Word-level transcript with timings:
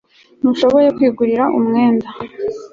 ntushobora 0.39 0.87
kwigurira 0.97 1.43
umwenda 1.57 2.07